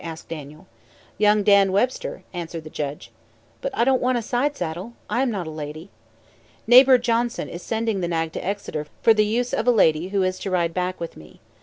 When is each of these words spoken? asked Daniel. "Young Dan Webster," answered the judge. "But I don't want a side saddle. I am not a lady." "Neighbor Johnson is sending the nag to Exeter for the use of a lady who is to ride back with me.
asked 0.03 0.29
Daniel. 0.29 0.65
"Young 1.19 1.43
Dan 1.43 1.71
Webster," 1.71 2.23
answered 2.33 2.63
the 2.63 2.71
judge. 2.71 3.11
"But 3.61 3.71
I 3.77 3.83
don't 3.83 4.01
want 4.01 4.17
a 4.17 4.23
side 4.23 4.57
saddle. 4.57 4.93
I 5.11 5.21
am 5.21 5.29
not 5.29 5.45
a 5.45 5.51
lady." 5.51 5.91
"Neighbor 6.65 6.97
Johnson 6.97 7.47
is 7.47 7.61
sending 7.61 8.01
the 8.01 8.07
nag 8.07 8.31
to 8.33 8.43
Exeter 8.43 8.87
for 9.03 9.13
the 9.13 9.27
use 9.27 9.53
of 9.53 9.67
a 9.67 9.71
lady 9.71 10.07
who 10.07 10.23
is 10.23 10.39
to 10.39 10.49
ride 10.49 10.73
back 10.73 10.99
with 10.99 11.15
me. 11.15 11.39